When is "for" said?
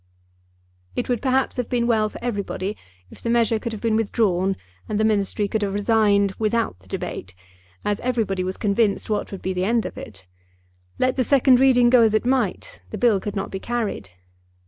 2.09-2.17